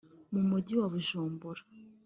mu 0.33 0.41
Mujyi 0.49 0.73
wa 0.79 0.87
Bujumbura 0.93 1.61